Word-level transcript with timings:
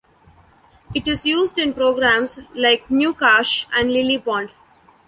It 0.95 1.07
is 1.07 1.27
used 1.27 1.59
in 1.59 1.75
programs 1.75 2.39
like 2.55 2.87
GnuCash 2.87 3.67
and 3.71 3.91
LilyPond. 3.91 4.49